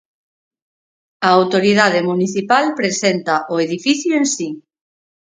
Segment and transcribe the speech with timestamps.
[1.27, 4.49] A autoridade municipal presenta o "Edificio en Si".